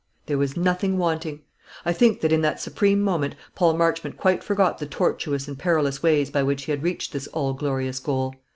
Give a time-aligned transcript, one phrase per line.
[0.25, 1.41] There was nothing wanting.
[1.85, 6.01] I think that in that supreme moment Paul Marchmont quite forgot the tortuous and perilous
[6.01, 8.33] ways by which he had reached this all glorious goal.